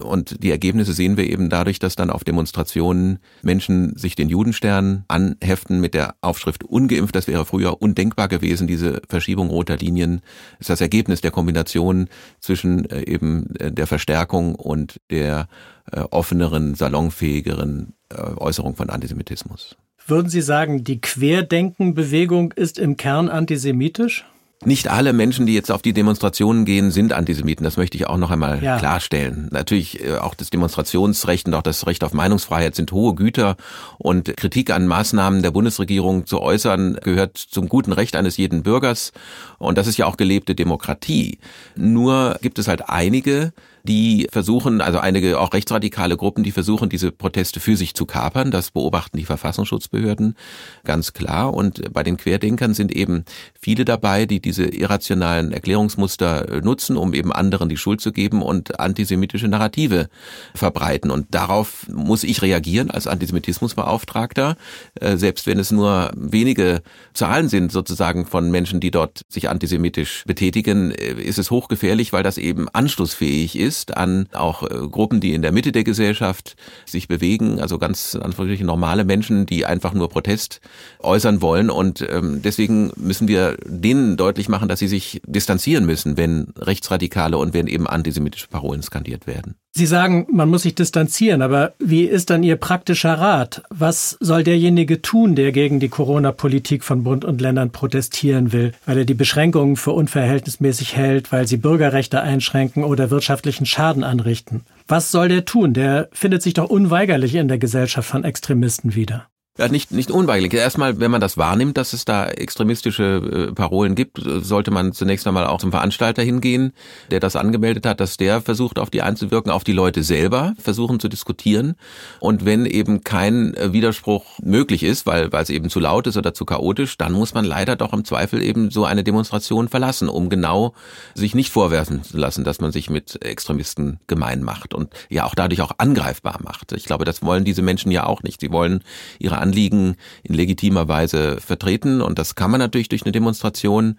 Und 0.00 0.42
die 0.42 0.50
Ergebnisse 0.50 0.92
sehen 0.92 1.16
wir 1.16 1.28
eben 1.28 1.48
dadurch, 1.48 1.78
dass 1.78 1.96
dann 1.96 2.10
auf 2.10 2.24
Demonstrationen 2.24 3.18
Menschen 3.42 3.96
sich 3.96 4.14
den 4.14 4.28
Judenstern 4.28 5.04
anheften 5.08 5.80
mit 5.80 5.94
der 5.94 6.14
Aufschrift 6.20 6.64
ungeimpft. 6.64 7.14
Das 7.14 7.26
wäre 7.26 7.44
früher 7.44 7.80
undenkbar 7.82 8.28
gewesen. 8.28 8.66
Diese 8.66 9.02
Verschiebung 9.08 9.48
roter 9.48 9.76
Linien 9.76 10.22
ist 10.58 10.70
das 10.70 10.80
Ergebnis 10.80 11.20
der 11.20 11.30
Kombination 11.30 12.08
zwischen 12.40 12.88
äh, 12.90 13.02
eben 13.02 13.54
äh, 13.56 13.72
der 13.72 13.86
Verstärkung 13.86 14.54
und 14.54 15.00
der 15.10 15.48
äh, 15.92 16.00
offeneren, 16.00 16.74
salonfähigeren 16.74 17.94
Äußerung 18.38 18.74
von 18.74 18.90
Antisemitismus. 18.90 19.76
Würden 20.06 20.28
Sie 20.28 20.40
sagen, 20.40 20.82
die 20.84 21.00
Querdenkenbewegung 21.00 22.52
ist 22.52 22.78
im 22.78 22.96
Kern 22.96 23.28
antisemitisch? 23.28 24.24
Nicht 24.62 24.88
alle 24.88 25.14
Menschen, 25.14 25.46
die 25.46 25.54
jetzt 25.54 25.72
auf 25.72 25.80
die 25.80 25.94
Demonstrationen 25.94 26.66
gehen, 26.66 26.90
sind 26.90 27.14
Antisemiten. 27.14 27.64
Das 27.64 27.78
möchte 27.78 27.96
ich 27.96 28.06
auch 28.06 28.18
noch 28.18 28.30
einmal 28.30 28.62
ja. 28.62 28.78
klarstellen. 28.78 29.48
Natürlich 29.50 30.04
äh, 30.04 30.18
auch 30.18 30.34
das 30.34 30.50
Demonstrationsrecht 30.50 31.46
und 31.46 31.54
auch 31.54 31.62
das 31.62 31.86
Recht 31.86 32.04
auf 32.04 32.12
Meinungsfreiheit 32.12 32.74
sind 32.74 32.92
hohe 32.92 33.14
Güter 33.14 33.56
und 33.96 34.36
Kritik 34.36 34.68
an 34.68 34.86
Maßnahmen 34.86 35.40
der 35.40 35.50
Bundesregierung 35.50 36.26
zu 36.26 36.42
äußern 36.42 36.98
gehört 37.02 37.38
zum 37.38 37.70
guten 37.70 37.92
Recht 37.92 38.14
eines 38.16 38.36
jeden 38.36 38.62
Bürgers 38.62 39.12
und 39.56 39.78
das 39.78 39.86
ist 39.86 39.96
ja 39.96 40.04
auch 40.04 40.18
gelebte 40.18 40.54
Demokratie. 40.54 41.38
Nur 41.74 42.36
gibt 42.42 42.58
es 42.58 42.68
halt 42.68 42.90
einige, 42.90 43.54
die 43.82 44.28
versuchen, 44.30 44.80
also 44.80 44.98
einige 44.98 45.40
auch 45.40 45.52
rechtsradikale 45.52 46.16
Gruppen, 46.16 46.44
die 46.44 46.52
versuchen, 46.52 46.88
diese 46.88 47.12
Proteste 47.12 47.60
für 47.60 47.76
sich 47.76 47.94
zu 47.94 48.06
kapern. 48.06 48.50
Das 48.50 48.70
beobachten 48.70 49.16
die 49.16 49.24
Verfassungsschutzbehörden 49.24 50.36
ganz 50.84 51.12
klar. 51.12 51.54
Und 51.54 51.92
bei 51.92 52.02
den 52.02 52.16
Querdenkern 52.16 52.74
sind 52.74 52.92
eben 52.92 53.24
viele 53.58 53.84
dabei, 53.84 54.26
die 54.26 54.40
diese 54.50 54.66
irrationalen 54.66 55.52
Erklärungsmuster 55.52 56.60
nutzen, 56.62 56.96
um 56.96 57.14
eben 57.14 57.32
anderen 57.32 57.68
die 57.68 57.76
Schuld 57.76 58.00
zu 58.00 58.10
geben 58.10 58.42
und 58.42 58.80
antisemitische 58.80 59.46
Narrative 59.46 60.08
verbreiten. 60.56 61.12
Und 61.12 61.28
darauf 61.30 61.86
muss 61.88 62.24
ich 62.24 62.42
reagieren 62.42 62.90
als 62.90 63.06
Antisemitismusbeauftragter, 63.06 64.56
äh, 65.00 65.16
selbst 65.16 65.46
wenn 65.46 65.60
es 65.60 65.70
nur 65.70 66.10
wenige 66.16 66.82
Zahlen 67.14 67.48
sind 67.48 67.70
sozusagen 67.70 68.26
von 68.26 68.50
Menschen, 68.50 68.80
die 68.80 68.90
dort 68.90 69.22
sich 69.28 69.48
antisemitisch 69.48 70.24
betätigen, 70.26 70.90
äh, 70.90 71.12
ist 71.12 71.38
es 71.38 71.52
hochgefährlich, 71.52 72.12
weil 72.12 72.24
das 72.24 72.36
eben 72.36 72.68
anschlussfähig 72.68 73.56
ist 73.56 73.96
an 73.96 74.26
auch 74.32 74.64
äh, 74.64 74.88
Gruppen, 74.90 75.20
die 75.20 75.32
in 75.32 75.42
der 75.42 75.52
Mitte 75.52 75.70
der 75.70 75.84
Gesellschaft 75.84 76.56
sich 76.86 77.06
bewegen, 77.06 77.60
also 77.60 77.78
ganz 77.78 78.16
anführungsstrichen 78.16 78.66
normale 78.66 79.04
Menschen, 79.04 79.46
die 79.46 79.64
einfach 79.64 79.94
nur 79.94 80.08
Protest 80.08 80.60
äußern 80.98 81.40
wollen. 81.40 81.70
Und 81.70 82.04
ähm, 82.10 82.42
deswegen 82.42 82.90
müssen 82.96 83.28
wir 83.28 83.56
denen 83.64 84.16
deutlich 84.40 84.48
machen, 84.48 84.68
dass 84.68 84.78
sie 84.78 84.88
sich 84.88 85.20
distanzieren 85.26 85.84
müssen, 85.84 86.16
wenn 86.16 86.52
Rechtsradikale 86.56 87.36
und 87.36 87.52
wenn 87.52 87.66
eben 87.66 87.86
antisemitische 87.86 88.48
Parolen 88.48 88.82
skandiert 88.82 89.26
werden. 89.26 89.56
Sie 89.72 89.86
sagen, 89.86 90.26
man 90.32 90.48
muss 90.48 90.62
sich 90.62 90.74
distanzieren, 90.74 91.42
aber 91.42 91.74
wie 91.78 92.04
ist 92.04 92.30
dann 92.30 92.42
Ihr 92.42 92.56
praktischer 92.56 93.14
Rat? 93.14 93.62
Was 93.70 94.16
soll 94.20 94.42
derjenige 94.42 95.00
tun, 95.00 95.36
der 95.36 95.52
gegen 95.52 95.78
die 95.78 95.88
Corona-Politik 95.88 96.82
von 96.82 97.04
Bund 97.04 97.24
und 97.24 97.40
Ländern 97.40 97.70
protestieren 97.70 98.52
will, 98.52 98.72
weil 98.86 98.98
er 98.98 99.04
die 99.04 99.14
Beschränkungen 99.14 99.76
für 99.76 99.92
unverhältnismäßig 99.92 100.96
hält, 100.96 101.30
weil 101.30 101.46
sie 101.46 101.56
Bürgerrechte 101.56 102.20
einschränken 102.20 102.82
oder 102.82 103.10
wirtschaftlichen 103.10 103.66
Schaden 103.66 104.02
anrichten? 104.02 104.62
Was 104.88 105.12
soll 105.12 105.28
der 105.28 105.44
tun? 105.44 105.72
Der 105.72 106.08
findet 106.12 106.42
sich 106.42 106.54
doch 106.54 106.68
unweigerlich 106.68 107.34
in 107.36 107.46
der 107.46 107.58
Gesellschaft 107.58 108.08
von 108.08 108.24
Extremisten 108.24 108.94
wieder. 108.94 109.28
Ja, 109.60 109.68
nicht, 109.68 109.90
nicht 109.90 110.10
unweigerlich. 110.10 110.54
Erstmal, 110.54 111.00
wenn 111.00 111.10
man 111.10 111.20
das 111.20 111.36
wahrnimmt, 111.36 111.76
dass 111.76 111.92
es 111.92 112.06
da 112.06 112.28
extremistische 112.28 113.48
äh, 113.50 113.52
Parolen 113.52 113.94
gibt, 113.94 114.18
sollte 114.24 114.70
man 114.70 114.94
zunächst 114.94 115.26
einmal 115.26 115.46
auch 115.46 115.58
zum 115.58 115.70
Veranstalter 115.70 116.22
hingehen, 116.22 116.72
der 117.10 117.20
das 117.20 117.36
angemeldet 117.36 117.84
hat, 117.84 118.00
dass 118.00 118.16
der 118.16 118.40
versucht, 118.40 118.78
auf 118.78 118.88
die 118.88 119.02
einzuwirken, 119.02 119.52
auf 119.52 119.62
die 119.62 119.74
Leute 119.74 120.02
selber, 120.02 120.54
versuchen 120.58 120.98
zu 120.98 121.10
diskutieren. 121.10 121.74
Und 122.20 122.46
wenn 122.46 122.64
eben 122.64 123.04
kein 123.04 123.52
äh, 123.52 123.74
Widerspruch 123.74 124.38
möglich 124.42 124.82
ist, 124.82 125.04
weil, 125.04 125.30
weil 125.30 125.42
es 125.42 125.50
eben 125.50 125.68
zu 125.68 125.78
laut 125.78 126.06
ist 126.06 126.16
oder 126.16 126.32
zu 126.32 126.46
chaotisch, 126.46 126.96
dann 126.96 127.12
muss 127.12 127.34
man 127.34 127.44
leider 127.44 127.76
doch 127.76 127.92
im 127.92 128.06
Zweifel 128.06 128.42
eben 128.42 128.70
so 128.70 128.86
eine 128.86 129.04
Demonstration 129.04 129.68
verlassen, 129.68 130.08
um 130.08 130.30
genau 130.30 130.72
sich 131.14 131.34
nicht 131.34 131.50
vorwerfen 131.50 132.02
zu 132.02 132.16
lassen, 132.16 132.44
dass 132.44 132.62
man 132.62 132.72
sich 132.72 132.88
mit 132.88 133.22
Extremisten 133.22 134.00
gemein 134.06 134.42
macht 134.42 134.72
und 134.72 134.88
ja 135.10 135.26
auch 135.26 135.34
dadurch 135.34 135.60
auch 135.60 135.72
angreifbar 135.76 136.38
macht. 136.42 136.72
Ich 136.72 136.86
glaube, 136.86 137.04
das 137.04 137.22
wollen 137.22 137.44
diese 137.44 137.60
Menschen 137.60 137.92
ja 137.92 138.06
auch 138.06 138.22
nicht. 138.22 138.40
Sie 138.40 138.50
wollen 138.50 138.82
ihre 139.18 139.36
Anliegen 139.50 139.96
in 140.22 140.34
legitimer 140.34 140.86
Weise 140.86 141.40
vertreten 141.40 142.00
und 142.00 142.18
das 142.18 142.36
kann 142.36 142.52
man 142.52 142.60
natürlich 142.60 142.88
durch 142.88 143.02
eine 143.02 143.12
Demonstration. 143.12 143.98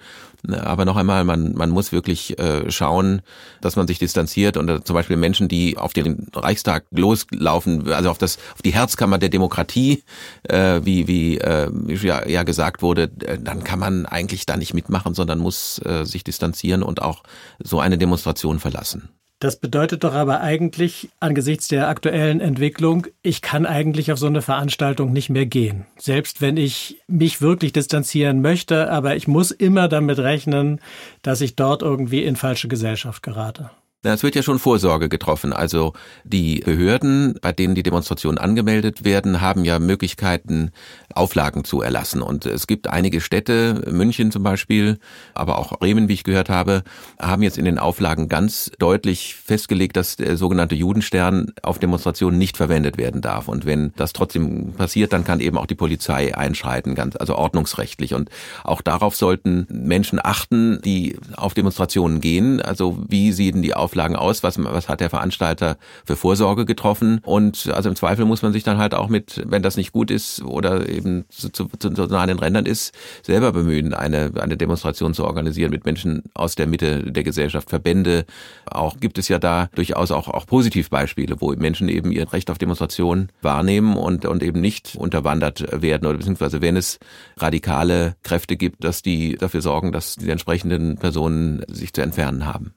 Aber 0.50 0.86
noch 0.86 0.96
einmal, 0.96 1.24
man, 1.24 1.53
man 1.53 1.70
muss 1.70 1.91
wirklich 1.91 2.39
äh, 2.39 2.72
schauen, 2.72 3.22
dass 3.60 3.75
man 3.75 3.86
sich 3.86 4.00
distanziert 4.00 4.58
und 4.58 4.70
äh, 4.70 4.84
zum 4.84 4.93
Beispiel 4.96 5.17
Menschen, 5.17 5.48
die 5.48 5.77
auf 5.77 5.93
den 5.93 6.27
Reichstag 6.34 6.86
loslaufen, 6.91 7.91
also 7.91 8.10
auf 8.10 8.17
das, 8.17 8.38
auf 8.53 8.62
die 8.63 8.74
Herzkammer 8.74 9.17
der 9.17 9.29
Demokratie, 9.29 10.03
äh, 10.43 10.79
wie, 10.84 11.08
wie 11.08 11.38
äh, 11.38 11.70
ja, 12.01 12.27
ja 12.27 12.43
gesagt 12.43 12.81
wurde, 12.81 13.12
äh, 13.25 13.38
dann 13.39 13.63
kann 13.63 13.79
man 13.79 14.05
eigentlich 14.05 14.46
da 14.46 14.58
nicht 14.58 14.74
mitmachen, 14.74 15.13
sondern 15.13 15.39
muss 15.39 15.79
äh, 15.86 16.05
sich 16.05 16.24
distanzieren 16.24 16.81
und 16.81 17.01
auch 17.01 17.24
so 17.60 17.79
eine 17.79 17.98
Demonstration 17.98 18.60
verlassen. 18.60 19.10
Das 19.42 19.56
bedeutet 19.56 20.04
doch 20.04 20.14
aber 20.14 20.42
eigentlich 20.42 21.10
angesichts 21.20 21.68
der 21.68 21.88
aktuellen 21.88 22.42
Entwicklung, 22.42 23.08
ich 23.24 23.42
kann 23.42 23.66
eigentlich 23.66 24.12
auf 24.12 24.20
so 24.20 24.28
eine 24.28 24.44
Veranstaltung 24.44 25.12
nicht 25.14 25.32
mehr 25.32 25.48
gehen. 25.48 25.88
Selbst 25.98 26.42
wenn 26.42 26.58
ich 26.58 27.02
mich 27.08 27.42
wirklich 27.42 27.74
distanzieren 27.74 28.44
möchte, 28.44 28.92
aber 28.92 29.16
ich 29.16 29.28
muss 29.28 29.50
immer 29.50 29.88
damit 29.88 30.20
rechnen, 30.20 30.80
dass 31.24 31.42
ich 31.42 31.56
dort 31.56 31.82
irgendwie 31.82 32.24
in 32.24 32.36
falsche 32.36 32.68
Gesellschaft 32.68 33.24
gerate. 33.24 33.72
Es 34.03 34.24
wird 34.24 34.34
ja 34.34 34.41
schon 34.41 34.58
Vorsorge 34.58 35.10
getroffen. 35.10 35.53
Also 35.53 35.93
die 36.24 36.62
Behörden, 36.65 37.38
bei 37.39 37.51
denen 37.51 37.75
die 37.75 37.84
Demonstrationen 37.84 38.39
angemeldet 38.39 39.03
werden, 39.03 39.41
haben 39.41 39.63
ja 39.63 39.77
Möglichkeiten, 39.77 40.72
Auflagen 41.13 41.65
zu 41.65 41.84
erlassen. 41.84 42.24
Und 42.24 42.48
es 42.48 42.65
gibt 42.65 42.88
einige 42.88 43.22
Städte, 43.22 43.84
München 43.91 44.31
zum 44.31 44.41
Beispiel, 44.41 44.98
aber 45.36 45.60
auch 45.60 45.77
Bremen, 45.77 46.08
wie 46.08 46.13
ich 46.13 46.24
gehört 46.24 46.50
habe, 46.50 46.84
haben 47.20 47.43
jetzt 47.43 47.60
in 47.60 47.65
den 47.65 47.77
Auflagen 47.77 48.27
ganz 48.27 48.72
deutlich 48.79 49.36
festgelegt, 49.36 49.96
dass 49.96 50.15
der 50.15 50.36
sogenannte 50.36 50.74
Judenstern 50.74 51.51
auf 51.62 51.77
Demonstrationen 51.77 52.39
nicht 52.39 52.58
verwendet 52.58 52.98
werden 52.98 53.22
darf. 53.22 53.48
Und 53.48 53.67
wenn 53.67 53.93
das 53.98 54.13
trotzdem 54.13 54.74
passiert, 54.74 55.13
dann 55.13 55.25
kann 55.25 55.41
eben 55.41 55.60
auch 55.60 55.67
die 55.67 55.75
Polizei 55.75 56.36
einschreiten, 56.36 56.96
ganz, 56.96 57.15
also 57.17 57.36
ordnungsrechtlich. 57.36 58.15
Und 58.15 58.31
auch 58.63 58.81
darauf 58.81 59.15
sollten 59.15 59.67
Menschen 59.70 60.20
achten, 60.24 60.81
die 60.81 61.17
auf 61.36 61.53
Demonstrationen 61.53 62.20
gehen. 62.20 62.62
Also 62.62 62.98
wie 63.08 63.31
sehen 63.31 63.62
die 63.62 63.75
Auflagen 63.75 63.91
Auflagen 63.92 64.16
aus, 64.16 64.42
was, 64.42 64.58
was 64.64 64.88
hat 64.88 65.02
der 65.02 65.10
Veranstalter 65.10 65.78
für 66.06 66.16
Vorsorge 66.16 66.66
getroffen 66.66 67.20
und 67.26 67.70
also 67.74 67.90
im 67.90 67.96
Zweifel 67.98 68.24
muss 68.24 68.42
man 68.42 68.54
sich 68.54 68.64
dann 68.64 68.78
halt 68.78 68.96
auch 68.96 69.10
mit, 69.10 69.44
wenn 69.46 69.62
das 69.62 69.76
nicht 69.76 69.92
gut 69.92 70.12
ist 70.12 70.42
oder 70.44 70.88
eben 70.88 71.26
zu, 71.28 71.50
zu, 71.50 71.68
zu 71.68 71.90
nah 71.90 72.22
an 72.22 72.30
den 72.30 72.40
Rändern 72.40 72.66
ist, 72.66 72.94
selber 73.22 73.52
bemühen, 73.52 73.94
eine, 73.94 74.32
eine 74.40 74.56
Demonstration 74.56 75.14
zu 75.14 75.26
organisieren 75.26 75.72
mit 75.72 75.84
Menschen 75.84 76.24
aus 76.34 76.56
der 76.56 76.68
Mitte 76.68 77.12
der 77.12 77.24
Gesellschaft, 77.24 77.70
Verbände. 77.70 78.26
Auch 78.66 78.98
gibt 78.98 79.18
es 79.18 79.28
ja 79.28 79.40
da 79.40 79.68
durchaus 79.76 80.12
auch, 80.12 80.30
auch 80.30 80.46
Positivbeispiele, 80.46 81.42
wo 81.42 81.52
Menschen 81.52 81.90
eben 81.90 82.14
ihr 82.14 82.32
Recht 82.32 82.50
auf 82.50 82.58
Demonstration 82.58 83.28
wahrnehmen 83.42 83.98
und, 83.98 84.26
und 84.26 84.42
eben 84.42 84.62
nicht 84.62 84.96
unterwandert 84.96 85.82
werden 85.82 86.08
oder 86.08 86.18
beziehungsweise 86.18 86.62
wenn 86.62 86.78
es 86.78 86.98
radikale 87.36 88.16
Kräfte 88.24 88.56
gibt, 88.56 88.86
dass 88.86 89.02
die 89.02 89.36
dafür 89.36 89.62
sorgen, 89.62 89.92
dass 89.92 90.16
die 90.16 90.30
entsprechenden 90.30 90.96
Personen 90.96 91.64
sich 91.68 91.92
zu 91.92 92.02
entfernen 92.02 92.46
haben. 92.46 92.74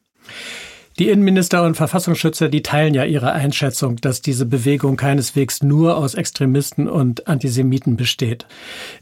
Die 1.00 1.08
Innenminister 1.08 1.64
und 1.64 1.74
Verfassungsschützer, 1.74 2.48
die 2.48 2.62
teilen 2.62 2.94
ja 2.94 3.04
ihre 3.04 3.32
Einschätzung, 3.32 3.96
dass 3.96 4.22
diese 4.22 4.46
Bewegung 4.46 4.96
keineswegs 4.96 5.60
nur 5.60 5.96
aus 5.96 6.14
Extremisten 6.14 6.88
und 6.88 7.26
Antisemiten 7.26 7.96
besteht. 7.96 8.46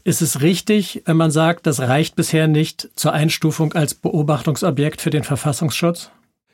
Ist 0.03 0.23
es 0.23 0.41
richtig, 0.41 1.03
wenn 1.05 1.17
man 1.17 1.29
sagt, 1.29 1.67
das 1.67 1.81
reicht 1.81 2.15
bisher 2.15 2.47
nicht 2.47 2.89
zur 2.95 3.13
Einstufung 3.13 3.73
als 3.73 3.93
Beobachtungsobjekt 3.93 5.01
für 5.01 5.11
den 5.11 5.23
Verfassungsschutz? 5.23 6.09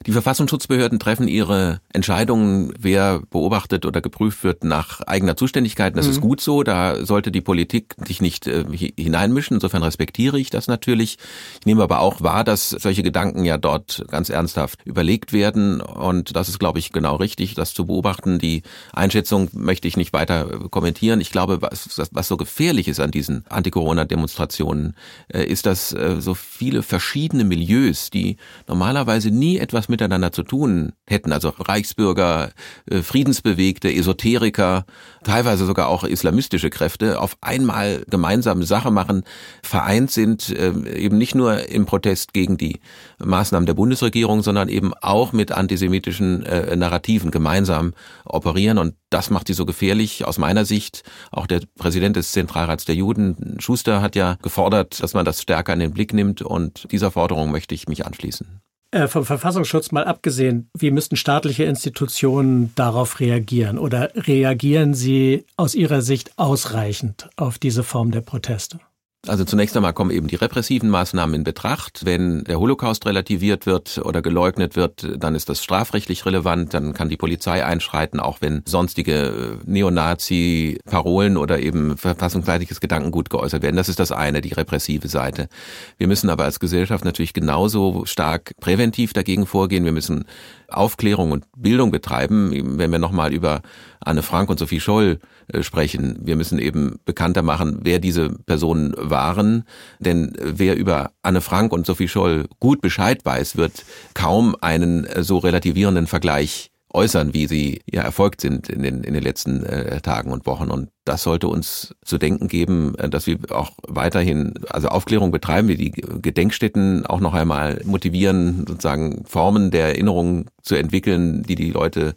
Die 0.06 0.14
Verfassungsschutzbehörden 0.14 0.98
treffen 0.98 1.28
ihre 1.28 1.82
Entscheidungen, 1.92 2.72
wer 2.80 3.22
beobachtet 3.32 3.86
oder 3.86 4.00
geprüft 4.00 4.46
wird, 4.46 4.64
nach 4.64 5.02
eigener 5.02 5.36
Zuständigkeit. 5.36 5.98
Das 5.98 6.06
mhm. 6.06 6.12
ist 6.12 6.22
gut 6.22 6.40
so. 6.40 6.64
Da 6.64 7.06
sollte 7.06 7.34
die 7.34 7.42
Politik 7.42 7.96
sich 8.08 8.22
nicht 8.22 8.48
äh, 8.48 8.64
hineinmischen. 8.98 9.56
Insofern 9.56 9.84
respektiere 9.84 10.40
ich 10.40 10.52
das 10.52 10.68
natürlich. 10.68 11.18
Ich 11.60 11.66
nehme 11.66 11.84
aber 11.84 12.00
auch 12.00 12.22
wahr, 12.22 12.46
dass 12.46 12.70
solche 12.70 13.04
Gedanken 13.04 13.44
ja 13.44 13.58
dort 13.58 14.06
ganz 14.10 14.30
ernsthaft 14.30 14.80
überlegt 14.86 15.34
werden. 15.34 15.82
Und 15.82 16.34
das 16.34 16.48
ist, 16.48 16.60
glaube 16.60 16.80
ich, 16.80 16.94
genau 16.94 17.18
richtig, 17.18 17.56
das 17.56 17.74
zu 17.74 17.86
beobachten. 17.86 18.40
Die 18.40 18.64
Einschätzung 18.94 19.50
möchte 19.52 19.90
ich 19.90 19.98
nicht 19.98 20.14
weiter 20.14 20.46
kommentieren. 20.70 21.20
Ich 21.20 21.32
glaube, 21.32 21.62
was, 21.62 22.02
was 22.14 22.28
so 22.30 22.38
gefährlich 22.38 22.88
ist 22.88 23.02
an 23.02 23.12
diesen 23.12 23.44
Anti-Corona-Demonstrationen, 23.50 24.96
äh, 25.28 25.44
ist, 25.44 25.66
dass 25.66 25.92
äh, 25.92 26.22
so 26.22 26.36
viele 26.36 26.84
verschiedene 26.84 27.44
Milieus, 27.44 28.12
die 28.12 28.38
normalerweise 28.66 29.30
nie 29.30 29.58
etwas 29.58 29.89
miteinander 29.90 30.32
zu 30.32 30.44
tun 30.44 30.94
hätten, 31.08 31.32
also 31.32 31.50
Reichsbürger, 31.50 32.52
äh, 32.90 33.02
Friedensbewegte, 33.02 33.92
Esoteriker, 33.94 34.86
teilweise 35.24 35.66
sogar 35.66 35.88
auch 35.88 36.04
islamistische 36.04 36.70
Kräfte, 36.70 37.20
auf 37.20 37.38
einmal 37.42 38.04
gemeinsame 38.10 38.66
Sache 38.66 38.92
machen, 38.92 39.24
vereint 39.64 40.12
sind, 40.12 40.50
äh, 40.50 40.72
eben 40.96 41.18
nicht 41.18 41.36
nur 41.36 41.70
im 41.70 41.86
Protest 41.86 42.34
gegen 42.34 42.58
die 42.58 42.80
Maßnahmen 43.24 43.66
der 43.66 43.74
Bundesregierung, 43.74 44.44
sondern 44.44 44.70
eben 44.70 44.94
auch 44.94 45.34
mit 45.34 45.52
antisemitischen 45.52 46.44
äh, 46.46 46.76
Narrativen 46.76 47.32
gemeinsam 47.32 47.94
operieren. 48.26 48.78
Und 48.78 48.96
das 49.10 49.30
macht 49.30 49.48
sie 49.48 49.54
so 49.54 49.66
gefährlich 49.66 50.26
aus 50.26 50.38
meiner 50.38 50.66
Sicht. 50.66 51.04
Auch 51.32 51.48
der 51.48 51.62
Präsident 51.78 52.16
des 52.16 52.32
Zentralrats 52.32 52.86
der 52.86 52.96
Juden, 52.96 53.58
Schuster, 53.60 54.02
hat 54.02 54.16
ja 54.16 54.38
gefordert, 54.42 55.02
dass 55.02 55.14
man 55.14 55.26
das 55.26 55.42
stärker 55.42 55.74
in 55.74 55.80
den 55.80 55.94
Blick 55.94 56.14
nimmt. 56.14 56.42
Und 56.42 56.92
dieser 56.92 57.12
Forderung 57.12 57.52
möchte 57.52 57.76
ich 57.76 57.88
mich 57.88 58.06
anschließen. 58.06 58.62
Äh, 58.92 59.08
vom 59.08 59.24
Verfassungsschutz 59.24 59.92
mal 59.92 60.06
abgesehen, 60.06 60.70
wie 60.76 60.90
müssten 60.90 61.16
staatliche 61.16 61.64
Institutionen 61.64 62.74
darauf 62.74 63.20
reagieren? 63.20 63.78
Oder 63.78 64.12
reagieren 64.16 64.96
sie 64.96 65.46
aus 65.58 65.76
Ihrer 65.76 66.02
Sicht 66.02 66.32
ausreichend 66.38 67.30
auf 67.36 67.60
diese 67.60 67.84
Form 67.84 68.10
der 68.10 68.22
Proteste? 68.22 68.80
Also 69.28 69.44
zunächst 69.44 69.76
einmal 69.76 69.92
kommen 69.92 70.12
eben 70.12 70.28
die 70.28 70.38
repressiven 70.38 70.90
Maßnahmen 70.90 71.36
in 71.36 71.44
Betracht. 71.44 72.06
Wenn 72.06 72.46
der 72.46 72.58
Holocaust 72.58 73.06
relativiert 73.06 73.66
wird 73.66 73.98
oder 73.98 74.22
geleugnet 74.22 74.78
wird, 74.78 75.06
dann 75.18 75.36
ist 75.36 75.50
das 75.50 75.62
strafrechtlich 75.62 76.26
relevant, 76.26 76.74
dann 76.74 76.94
kann 76.94 77.10
die 77.10 77.18
Polizei 77.18 77.66
einschreiten, 77.66 78.22
auch 78.22 78.38
wenn 78.40 78.64
sonstige 78.66 79.60
Neonazi-Parolen 79.66 81.36
oder 81.36 81.60
eben 81.60 81.98
verfassungsseitiges 81.98 82.80
Gedankengut 82.80 83.30
geäußert 83.30 83.62
werden. 83.62 83.76
Das 83.76 83.90
ist 83.90 84.00
das 84.00 84.14
eine, 84.14 84.40
die 84.40 84.54
repressive 84.54 85.10
Seite. 85.10 85.50
Wir 85.98 86.08
müssen 86.08 86.30
aber 86.30 86.46
als 86.46 86.62
Gesellschaft 86.62 87.04
natürlich 87.04 87.34
genauso 87.34 88.06
stark 88.06 88.54
präventiv 88.62 89.12
dagegen 89.12 89.46
vorgehen. 89.46 89.84
Wir 89.84 89.92
müssen 89.92 90.24
Aufklärung 90.70 91.32
und 91.32 91.46
Bildung 91.58 91.92
betreiben. 91.92 92.78
Wenn 92.78 92.92
wir 92.92 93.00
nochmal 93.00 93.34
über 93.34 93.64
Anne 94.00 94.24
Frank 94.24 94.50
und 94.50 94.60
Sophie 94.60 94.80
Scholl 94.80 95.20
äh, 95.48 95.64
sprechen, 95.64 96.20
wir 96.22 96.36
müssen 96.36 96.60
eben 96.60 97.00
bekannter 97.06 97.42
machen, 97.42 97.80
wer 97.84 98.00
diese 98.00 98.30
Personen 98.30 98.94
waren. 98.98 99.64
Denn 100.00 100.34
wer 100.40 100.78
über 100.78 101.12
Anne 101.22 101.42
Frank 101.42 101.72
und 101.74 101.86
Sophie 101.86 102.08
Scholl 102.08 102.48
gut 102.60 102.82
Bescheid 102.82 103.26
weiß, 103.26 103.58
wird 103.58 103.84
kaum 104.14 104.56
einen 104.62 105.06
äh, 105.06 105.24
so 105.24 105.38
relativierenden 105.38 106.08
Vergleich 106.08 106.72
äußern, 106.94 107.34
wie 107.34 107.48
sie 107.48 107.82
ja 107.90 108.02
erfolgt 108.02 108.42
sind 108.42 108.70
in 108.70 108.82
den, 108.82 109.04
in 109.04 109.14
den 109.14 109.24
letzten 109.24 109.64
äh, 109.64 110.02
Tagen 110.02 110.32
und 110.32 110.46
Wochen. 110.46 110.72
Und 110.72 110.90
das 111.06 111.24
sollte 111.24 111.48
uns 111.48 111.96
zu 112.04 112.18
denken 112.18 112.48
geben, 112.48 112.96
äh, 112.98 113.10
dass 113.10 113.28
wir 113.28 113.38
auch 113.50 113.72
weiterhin 113.88 114.54
also 114.70 114.88
Aufklärung 114.90 115.32
betreiben, 115.32 115.68
wir 115.68 115.78
die 115.78 115.92
Gedenkstätten 115.92 117.06
auch 117.06 117.20
noch 117.20 117.34
einmal 117.34 117.82
motivieren, 117.86 118.66
sozusagen 118.68 119.24
Formen 119.26 119.72
der 119.72 119.88
Erinnerung 119.88 120.50
zu 120.62 120.76
entwickeln, 120.76 121.44
die 121.44 121.56
die 121.56 121.72
Leute 121.72 122.14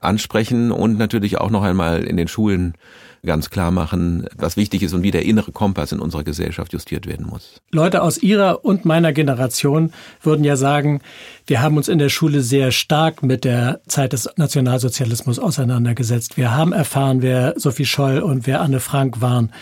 ansprechen 0.00 0.72
und 0.72 0.98
natürlich 0.98 1.38
auch 1.38 1.50
noch 1.50 1.62
einmal 1.62 2.04
in 2.04 2.16
den 2.16 2.28
Schulen 2.28 2.74
ganz 3.26 3.50
klar 3.50 3.70
machen, 3.70 4.26
was 4.36 4.56
wichtig 4.56 4.82
ist 4.82 4.94
und 4.94 5.02
wie 5.02 5.10
der 5.10 5.24
innere 5.24 5.52
Kompass 5.52 5.92
in 5.92 6.00
unserer 6.00 6.24
Gesellschaft 6.24 6.72
justiert 6.72 7.06
werden 7.06 7.26
muss. 7.26 7.60
Leute 7.70 8.02
aus 8.02 8.18
Ihrer 8.18 8.64
und 8.64 8.84
meiner 8.84 9.12
Generation 9.12 9.92
würden 10.22 10.44
ja 10.44 10.56
sagen, 10.56 11.00
wir 11.46 11.60
haben 11.60 11.76
uns 11.76 11.88
in 11.88 11.98
der 11.98 12.08
Schule 12.08 12.40
sehr 12.40 12.72
stark 12.72 13.22
mit 13.22 13.44
der 13.44 13.80
Zeit 13.86 14.12
des 14.12 14.28
Nationalsozialismus 14.36 15.38
auseinandergesetzt. 15.38 16.36
Wir 16.36 16.52
haben 16.52 16.72
erfahren, 16.72 17.20
wer 17.20 17.54
Sophie 17.56 17.84
Scholl 17.84 18.20
und 18.20 18.46
wer 18.46 18.62
Anne 18.62 18.80
Frank 18.80 19.20
waren. 19.20 19.52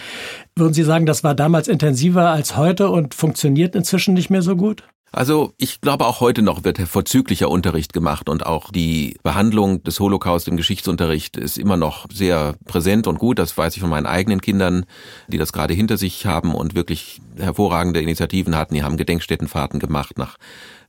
Würden 0.55 0.75
Sie 0.75 0.85
sagen, 0.85 1.07
das 1.07 1.25
war 1.25 1.35
damals 1.35 1.67
intensiver 1.67 2.31
als 2.31 2.57
heute 2.57 2.91
und 2.91 3.15
funktioniert 3.15 3.75
inzwischen 3.75 4.15
nicht 4.15 4.31
mehr 4.31 4.43
so 4.43 4.55
gut? 4.55 4.85
Also 5.15 5.53
ich 5.59 5.81
glaube, 5.81 6.07
auch 6.07 6.19
heute 6.19 6.43
noch 6.43 6.65
wird 6.65 6.77
vorzüglicher 6.77 7.49
Unterricht 7.49 7.93
gemacht 7.93 8.29
und 8.29 8.45
auch 8.45 8.73
die 8.73 9.17
Behandlung 9.23 9.81
des 9.85 10.01
Holocaust 10.01 10.49
im 10.49 10.57
Geschichtsunterricht 10.57 11.37
ist 11.37 11.57
immer 11.57 11.77
noch 11.77 12.07
sehr 12.13 12.57
präsent 12.65 13.07
und 13.07 13.21
gut. 13.21 13.39
Das 13.39 13.57
weiß 13.57 13.77
ich 13.77 13.81
von 13.81 13.91
meinen 13.91 14.07
eigenen 14.07 14.41
Kindern, 14.41 14.87
die 15.29 15.39
das 15.39 15.53
gerade 15.53 15.73
hinter 15.73 15.99
sich 15.99 16.27
haben 16.27 16.53
und 16.53 16.75
wirklich 16.75 17.21
hervorragende 17.39 18.01
Initiativen 18.01 18.57
hatten. 18.57 18.75
Die 18.75 18.83
haben 18.83 18.97
Gedenkstättenfahrten 18.97 19.79
gemacht 19.79 20.19
nach 20.19 20.37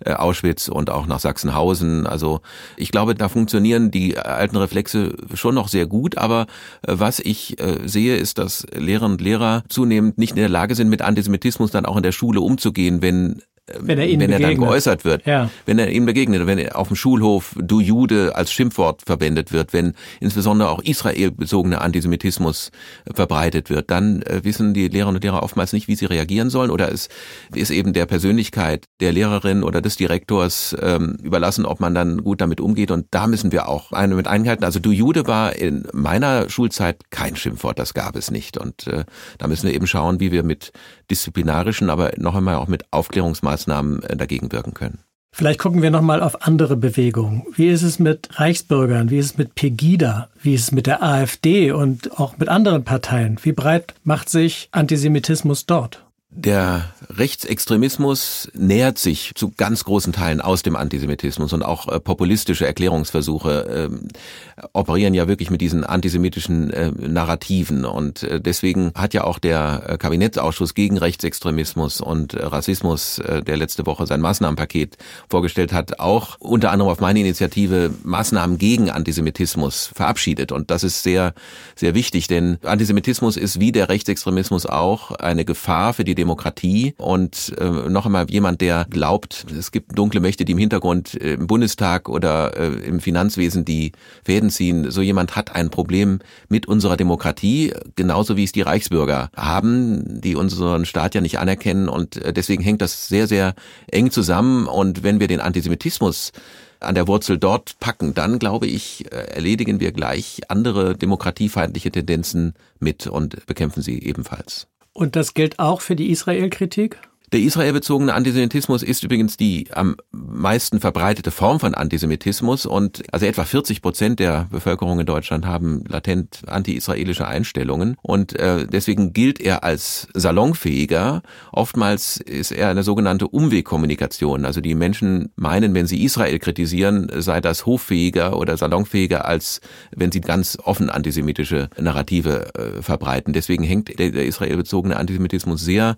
äh, 0.03 0.13
Auschwitz 0.13 0.69
und 0.69 0.89
auch 0.89 1.05
nach 1.05 1.19
Sachsenhausen. 1.19 2.07
Also 2.07 2.41
ich 2.77 2.89
glaube, 2.89 3.13
da 3.13 3.29
funktionieren 3.29 3.91
die 3.91 4.17
alten 4.17 4.57
Reflexe 4.57 5.17
schon 5.35 5.53
noch 5.53 5.67
sehr 5.67 5.85
gut. 5.85 6.17
Aber 6.17 6.47
äh, 6.81 6.93
was 6.97 7.19
ich 7.19 7.59
äh, 7.59 7.87
sehe, 7.87 8.17
ist, 8.17 8.39
dass 8.39 8.65
Lehrerinnen 8.73 9.13
und 9.13 9.21
Lehrer 9.21 9.63
zunehmend 9.69 10.17
nicht 10.17 10.31
in 10.31 10.37
der 10.37 10.49
Lage 10.49 10.73
sind, 10.73 10.89
mit 10.89 11.03
Antisemitismus 11.03 11.69
dann 11.69 11.85
auch 11.85 11.97
in 11.97 12.03
der 12.03 12.11
Schule 12.11 12.41
umzugehen, 12.41 13.03
wenn 13.03 13.43
wenn 13.79 13.97
er, 13.97 14.07
wenn 14.19 14.31
er 14.31 14.39
dann 14.39 14.55
geäußert 14.57 15.05
wird, 15.05 15.25
Ja. 15.25 15.49
wenn 15.65 15.79
er 15.79 15.89
ihm 15.89 16.05
begegnet, 16.05 16.45
wenn 16.45 16.59
er 16.59 16.77
auf 16.77 16.89
dem 16.89 16.95
Schulhof 16.95 17.55
du 17.59 17.79
Jude 17.79 18.35
als 18.35 18.51
Schimpfwort 18.51 19.01
verwendet 19.03 19.51
wird, 19.51 19.73
wenn 19.73 19.93
insbesondere 20.19 20.69
auch 20.69 20.83
israelbezogener 20.83 21.81
Antisemitismus 21.81 22.69
verbreitet 23.11 23.71
wird, 23.71 23.89
dann 23.89 24.21
äh, 24.21 24.41
wissen 24.43 24.75
die 24.75 24.87
Lehrerinnen 24.87 25.15
und 25.17 25.23
Lehrer 25.23 25.41
oftmals 25.41 25.73
nicht, 25.73 25.87
wie 25.87 25.95
sie 25.95 26.05
reagieren 26.05 26.51
sollen 26.51 26.69
oder 26.69 26.91
es 26.91 27.09
ist 27.55 27.71
eben 27.71 27.93
der 27.93 28.05
Persönlichkeit 28.05 28.85
der 28.99 29.11
Lehrerin 29.11 29.63
oder 29.63 29.81
des 29.81 29.95
Direktors 29.95 30.75
ähm, 30.79 31.17
überlassen, 31.23 31.65
ob 31.65 31.79
man 31.79 31.95
dann 31.95 32.23
gut 32.23 32.41
damit 32.41 32.61
umgeht 32.61 32.91
und 32.91 33.07
da 33.11 33.25
müssen 33.25 33.51
wir 33.51 33.67
auch 33.67 33.91
eine 33.91 34.13
mit 34.13 34.27
einhalten. 34.27 34.63
Also 34.63 34.79
du 34.79 34.91
Jude 34.91 35.25
war 35.25 35.55
in 35.55 35.87
meiner 35.91 36.49
Schulzeit 36.51 37.09
kein 37.09 37.35
Schimpfwort, 37.35 37.79
das 37.79 37.95
gab 37.95 38.15
es 38.15 38.29
nicht 38.29 38.57
und 38.59 38.85
äh, 38.85 39.05
da 39.39 39.47
müssen 39.47 39.67
wir 39.67 39.73
eben 39.73 39.87
schauen, 39.87 40.19
wie 40.19 40.31
wir 40.31 40.43
mit 40.43 40.71
disziplinarischen, 41.09 41.89
aber 41.89 42.11
noch 42.17 42.35
einmal 42.35 42.55
auch 42.55 42.67
mit 42.67 42.83
Aufklärungsmaßnahmen 42.91 43.54
äh, 43.57 44.15
dagegen 44.15 44.51
wirken 44.51 44.73
können. 44.73 44.99
Vielleicht 45.37 45.59
gucken 45.59 45.81
wir 45.81 45.91
nochmal 45.91 46.21
auf 46.23 46.47
andere 46.47 46.77
Bewegungen. 46.77 47.43
Wie 47.53 47.67
ist 47.67 47.81
es 47.81 47.99
mit 47.99 48.39
Reichsbürgern? 48.39 49.09
Wie 49.09 49.17
ist 49.17 49.25
es 49.25 49.37
mit 49.37 49.53
Pegida? 49.53 50.29
Wie 50.41 50.53
ist 50.53 50.61
es 50.61 50.71
mit 50.71 50.87
der 50.87 51.03
AfD 51.03 51.73
und 51.73 52.17
auch 52.17 52.37
mit 52.37 52.47
anderen 52.47 52.85
Parteien? 52.85 53.37
Wie 53.43 53.51
breit 53.51 53.95
macht 54.05 54.29
sich 54.29 54.69
Antisemitismus 54.71 55.65
dort? 55.65 56.05
Der 56.37 56.93
Rechtsextremismus 57.09 58.49
nähert 58.53 58.97
sich 58.97 59.31
zu 59.35 59.53
ganz 59.55 59.85
großen 59.85 60.11
Teilen 60.11 60.41
aus 60.41 60.63
dem 60.63 60.75
Antisemitismus 60.75 61.53
und 61.53 61.63
auch 61.63 61.87
äh, 61.87 62.01
populistische 62.01 62.67
Erklärungsversuche 62.67 63.89
äh, 63.89 64.65
operieren 64.73 65.13
ja 65.13 65.29
wirklich 65.29 65.49
mit 65.49 65.61
diesen 65.61 65.85
antisemitischen 65.85 66.71
äh, 66.71 66.91
Narrativen. 66.91 67.85
Und 67.85 68.23
äh, 68.23 68.41
deswegen 68.41 68.91
hat 68.95 69.13
ja 69.13 69.23
auch 69.23 69.39
der 69.39 69.83
äh, 69.87 69.97
Kabinettsausschuss 69.97 70.73
gegen 70.73 70.97
Rechtsextremismus 70.97 72.01
und 72.01 72.33
äh, 72.33 72.45
Rassismus, 72.45 73.21
der 73.25 73.57
letzte 73.57 73.85
Woche 73.85 74.05
sein 74.05 74.19
Maßnahmenpaket 74.19 74.97
vorgestellt 75.29 75.71
hat, 75.71 75.99
auch 75.99 76.37
unter 76.39 76.71
anderem 76.71 76.91
auf 76.91 76.99
meine 76.99 77.19
Initiative 77.19 77.91
Maßnahmen 78.03 78.57
gegen 78.57 78.89
Antisemitismus 78.89 79.89
verabschiedet. 79.93 80.51
Und 80.51 80.69
das 80.69 80.83
ist 80.83 81.03
sehr 81.03 81.33
sehr 81.75 81.95
wichtig, 81.95 82.27
denn 82.27 82.57
Antisemitismus 82.63 83.37
ist 83.37 83.59
wie 83.59 83.71
der 83.71 83.89
Rechtsextremismus 83.89 84.65
auch 84.65 85.11
eine 85.11 85.45
Gefahr 85.45 85.93
für 85.93 86.03
die 86.03 86.15
Demokratie 86.25 86.95
und 86.97 87.53
äh, 87.59 87.89
noch 87.89 88.07
einmal 88.07 88.29
jemand, 88.29 88.59
der 88.59 88.87
glaubt, 88.89 89.45
es 89.57 89.71
gibt 89.71 89.97
dunkle 89.97 90.19
Mächte, 90.19 90.43
die 90.43 90.53
im 90.53 90.57
Hintergrund 90.57 91.13
äh, 91.21 91.33
im 91.33 91.45
Bundestag 91.45 92.09
oder 92.09 92.57
äh, 92.57 92.87
im 92.87 92.99
Finanzwesen 92.99 93.63
die 93.63 93.91
Fäden 94.23 94.49
ziehen. 94.49 94.89
So 94.89 95.01
jemand 95.01 95.35
hat 95.35 95.55
ein 95.55 95.69
Problem 95.69 96.19
mit 96.49 96.67
unserer 96.67 96.97
Demokratie, 96.97 97.73
genauso 97.95 98.37
wie 98.37 98.43
es 98.43 98.51
die 98.51 98.61
Reichsbürger 98.61 99.29
haben, 99.35 100.19
die 100.21 100.35
unseren 100.35 100.85
Staat 100.85 101.13
ja 101.13 101.21
nicht 101.21 101.37
anerkennen 101.37 101.87
und 101.87 102.17
äh, 102.17 102.33
deswegen 102.33 102.63
hängt 102.63 102.81
das 102.81 103.07
sehr, 103.07 103.27
sehr 103.27 103.53
eng 103.91 104.09
zusammen 104.09 104.65
und 104.65 105.03
wenn 105.03 105.19
wir 105.19 105.27
den 105.27 105.41
Antisemitismus 105.41 106.31
an 106.79 106.95
der 106.95 107.07
Wurzel 107.07 107.37
dort 107.37 107.79
packen, 107.79 108.13
dann 108.13 108.39
glaube 108.39 108.67
ich, 108.67 109.11
äh, 109.11 109.15
erledigen 109.35 109.79
wir 109.79 109.91
gleich 109.91 110.41
andere 110.47 110.95
demokratiefeindliche 110.95 111.91
Tendenzen 111.91 112.53
mit 112.79 113.07
und 113.07 113.45
bekämpfen 113.45 113.81
sie 113.81 114.01
ebenfalls. 114.01 114.67
Und 114.97 115.17
das 115.17 115.33
gilt 115.33 115.59
auch 115.59 115.81
für 115.81 115.97
die 115.97 116.09
Israel-Kritik? 116.09 116.97
Der 117.31 117.39
israelbezogene 117.39 118.13
Antisemitismus 118.13 118.83
ist 118.83 119.03
übrigens 119.03 119.35
die 119.35 119.67
am 119.73 119.95
meisten 120.11 120.79
verbreitete 120.79 121.31
Form 121.31 121.59
von 121.59 121.73
Antisemitismus 121.73 122.65
und 122.65 123.03
also 123.11 123.25
etwa 123.25 123.43
40 123.43 123.81
Prozent 123.81 124.19
der 124.19 124.47
Bevölkerung 124.51 124.99
in 124.99 125.05
Deutschland 125.05 125.45
haben 125.45 125.83
latent 125.87 126.43
anti-israelische 126.47 127.27
Einstellungen 127.27 127.97
und 128.01 128.37
äh, 128.37 128.67
deswegen 128.67 129.13
gilt 129.13 129.41
er 129.41 129.63
als 129.63 130.07
salonfähiger. 130.13 131.23
Oftmals 131.51 132.17
ist 132.17 132.51
er 132.51 132.69
eine 132.69 132.83
sogenannte 132.83 133.27
Umwegkommunikation. 133.27 134.45
Also 134.45 134.61
die 134.61 134.75
Menschen 134.75 135.31
meinen, 135.35 135.73
wenn 135.73 135.87
sie 135.87 136.03
Israel 136.03 136.37
kritisieren, 136.37 137.09
sei 137.17 137.41
das 137.41 137.65
hoffähiger 137.65 138.37
oder 138.37 138.55
salonfähiger, 138.55 139.25
als 139.25 139.61
wenn 139.95 140.11
sie 140.11 140.21
ganz 140.21 140.57
offen 140.63 140.89
antisemitische 140.89 141.69
Narrative 141.79 142.53
äh, 142.53 142.81
verbreiten. 142.81 143.33
Deswegen 143.33 143.63
hängt 143.63 143.97
der, 143.97 144.11
der 144.11 144.25
israelbezogene 144.25 144.97
Antisemitismus 144.97 145.61
sehr 145.61 145.97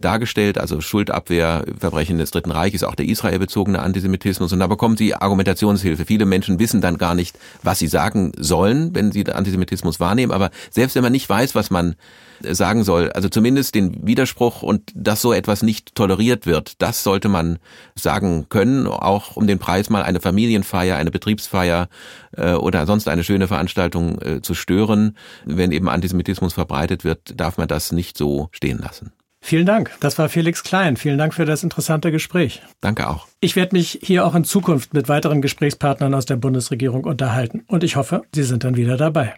dargestellt, 0.00 0.58
also 0.58 0.80
Schuldabwehr, 0.80 1.64
Verbrechen 1.78 2.18
des 2.18 2.30
Dritten 2.30 2.50
Reiches, 2.50 2.84
auch 2.84 2.94
der 2.94 3.06
israelbezogene 3.06 3.80
Antisemitismus. 3.80 4.52
Und 4.52 4.60
da 4.60 4.66
bekommen 4.66 4.96
sie 4.96 5.14
Argumentationshilfe. 5.14 6.04
Viele 6.04 6.26
Menschen 6.26 6.58
wissen 6.58 6.80
dann 6.80 6.98
gar 6.98 7.14
nicht, 7.14 7.38
was 7.62 7.78
sie 7.78 7.86
sagen 7.86 8.32
sollen, 8.36 8.94
wenn 8.94 9.12
sie 9.12 9.26
Antisemitismus 9.26 10.00
wahrnehmen. 10.00 10.32
Aber 10.32 10.50
selbst 10.70 10.94
wenn 10.96 11.02
man 11.02 11.12
nicht 11.12 11.28
weiß, 11.28 11.54
was 11.54 11.70
man 11.70 11.96
sagen 12.40 12.84
soll, 12.84 13.10
also 13.12 13.28
zumindest 13.28 13.74
den 13.74 14.06
Widerspruch 14.06 14.62
und 14.62 14.90
dass 14.94 15.22
so 15.22 15.32
etwas 15.32 15.62
nicht 15.62 15.94
toleriert 15.94 16.46
wird, 16.46 16.82
das 16.82 17.02
sollte 17.02 17.28
man 17.28 17.58
sagen 17.94 18.46
können, 18.48 18.86
auch 18.86 19.36
um 19.36 19.46
den 19.46 19.58
Preis 19.58 19.90
mal 19.90 20.02
eine 20.02 20.20
Familienfeier, 20.20 20.96
eine 20.96 21.10
Betriebsfeier 21.10 21.88
äh, 22.36 22.52
oder 22.52 22.86
sonst 22.86 23.08
eine 23.08 23.24
schöne 23.24 23.48
Veranstaltung 23.48 24.20
äh, 24.20 24.42
zu 24.42 24.54
stören. 24.54 25.16
Wenn 25.44 25.72
eben 25.72 25.88
Antisemitismus 25.88 26.54
verbreitet 26.54 27.04
wird, 27.04 27.40
darf 27.40 27.56
man 27.58 27.68
das 27.68 27.92
nicht 27.92 28.16
so 28.18 28.48
stehen 28.52 28.78
lassen. 28.78 29.12
Vielen 29.46 29.66
Dank. 29.66 29.90
Das 30.00 30.18
war 30.18 30.30
Felix 30.30 30.62
Klein. 30.62 30.96
Vielen 30.96 31.18
Dank 31.18 31.34
für 31.34 31.44
das 31.44 31.62
interessante 31.62 32.10
Gespräch. 32.10 32.62
Danke 32.80 33.10
auch. 33.10 33.28
Ich 33.40 33.56
werde 33.56 33.76
mich 33.76 33.98
hier 34.02 34.24
auch 34.26 34.34
in 34.34 34.44
Zukunft 34.44 34.94
mit 34.94 35.10
weiteren 35.10 35.42
Gesprächspartnern 35.42 36.14
aus 36.14 36.24
der 36.24 36.36
Bundesregierung 36.36 37.04
unterhalten. 37.04 37.62
Und 37.66 37.84
ich 37.84 37.96
hoffe, 37.96 38.22
Sie 38.34 38.42
sind 38.42 38.64
dann 38.64 38.78
wieder 38.78 38.96
dabei. 38.96 39.34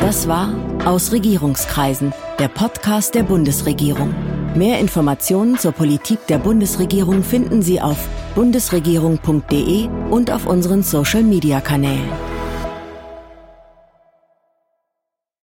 Das 0.00 0.28
war 0.28 0.52
Aus 0.84 1.12
Regierungskreisen, 1.12 2.12
der 2.38 2.48
Podcast 2.48 3.14
der 3.14 3.22
Bundesregierung. 3.22 4.14
Mehr 4.54 4.78
Informationen 4.78 5.56
zur 5.56 5.72
Politik 5.72 6.26
der 6.26 6.36
Bundesregierung 6.36 7.22
finden 7.22 7.62
Sie 7.62 7.80
auf 7.80 8.06
bundesregierung.de 8.34 9.88
und 10.10 10.30
auf 10.30 10.46
unseren 10.46 10.82
Social-Media-Kanälen. 10.82 12.31